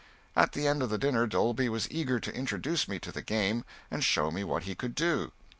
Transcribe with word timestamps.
At 0.35 0.53
the 0.53 0.67
end 0.67 0.81
of 0.81 0.89
the 0.89 0.97
dinner 0.97 1.27
Dolby 1.27 1.69
was 1.69 1.87
eager 1.91 2.19
to 2.21 2.33
introduce 2.33 2.87
me 2.87 2.97
to 2.97 3.11
the 3.11 3.21
game 3.21 3.63
and 3.91 4.03
show 4.03 4.31
me 4.31 4.43
what 4.43 4.63
he 4.63 4.73
could 4.73 4.95
do. 4.95 5.31